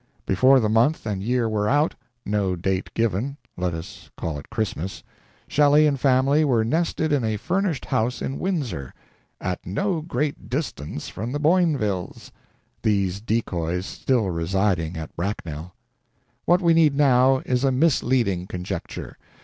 [0.25, 1.93] Before the month and year were out
[2.25, 5.03] no date given, let us call it Christmas
[5.47, 8.95] Shelley and family were nested in a furnished house in Windsor,
[9.39, 12.31] "at no great distance from the Boinvilles"
[12.81, 15.75] these decoys still residing at Bracknell.
[16.45, 19.19] What we need, now, is a misleading conjecture.